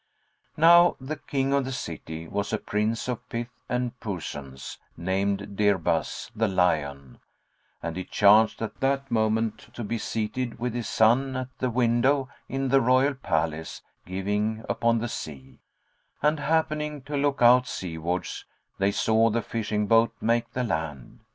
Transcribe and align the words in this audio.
Now 0.57 0.95
the 0.99 1.17
King 1.17 1.53
of 1.53 1.63
the 1.63 1.71
city 1.71 2.27
was 2.27 2.51
a 2.51 2.57
Prince 2.57 3.07
of 3.07 3.29
pith 3.29 3.51
and 3.69 3.99
puissance 3.99 4.79
named 4.97 5.55
Dirbas, 5.55 6.31
the 6.35 6.47
Lion; 6.47 7.19
and 7.83 7.95
he 7.95 8.03
chanced 8.03 8.63
at 8.63 8.79
that 8.79 9.11
moment 9.11 9.69
to 9.75 9.83
be 9.83 9.99
seated, 9.99 10.57
with 10.57 10.73
his 10.73 10.89
son, 10.89 11.35
at 11.37 11.49
a 11.61 11.69
window 11.69 12.29
in 12.49 12.69
the 12.69 12.81
royal 12.81 13.13
palace 13.13 13.83
giving 14.03 14.65
upon 14.67 14.97
the 14.97 15.07
sea; 15.07 15.59
and 16.19 16.39
happening 16.39 17.03
to 17.03 17.15
look 17.15 17.43
out 17.43 17.67
seawards, 17.67 18.45
they 18.79 18.91
saw 18.91 19.29
the 19.29 19.43
fishing 19.43 19.85
boat 19.85 20.15
make 20.19 20.49
the 20.53 20.63
land. 20.63 21.19